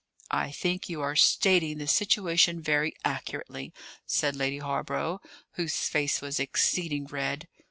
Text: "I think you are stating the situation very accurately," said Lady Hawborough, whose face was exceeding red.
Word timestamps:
"I 0.31 0.49
think 0.51 0.89
you 0.89 1.01
are 1.03 1.15
stating 1.15 1.77
the 1.77 1.85
situation 1.87 2.59
very 2.59 2.95
accurately," 3.05 3.71
said 4.07 4.35
Lady 4.35 4.57
Hawborough, 4.57 5.21
whose 5.57 5.77
face 5.87 6.21
was 6.21 6.39
exceeding 6.39 7.05
red. 7.05 7.47